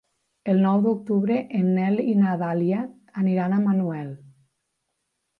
[0.51, 2.79] El nou d'octubre en Nel i na Dàlia
[3.25, 4.09] aniran a Manuel.